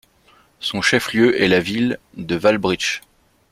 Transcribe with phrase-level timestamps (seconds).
[0.59, 3.01] Son chef-lieu est la ville de Wałbrzych.